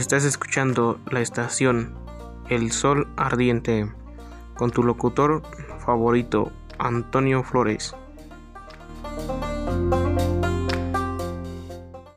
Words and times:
Estás 0.00 0.24
escuchando 0.24 0.98
la 1.10 1.20
estación 1.20 1.94
El 2.48 2.72
Sol 2.72 3.06
Ardiente 3.18 3.92
con 4.56 4.70
tu 4.70 4.82
locutor 4.82 5.42
favorito, 5.84 6.50
Antonio 6.78 7.42
Flores. 7.42 7.94